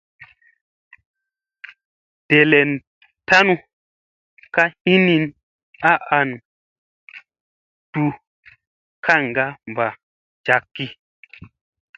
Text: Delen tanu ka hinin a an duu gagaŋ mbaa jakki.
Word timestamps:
Delen 2.29 2.69
tanu 3.27 3.53
ka 4.55 4.63
hinin 4.83 5.23
a 5.91 5.93
an 6.19 6.29
duu 7.93 8.11
gagaŋ 9.05 9.45
mbaa 9.71 9.93
jakki. 10.45 10.85